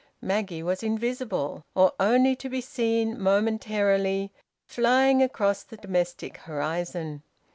[0.19, 4.33] Maggie was invisible, or only to be seen momentarily,
[4.65, 7.21] flying across the domestic horizon.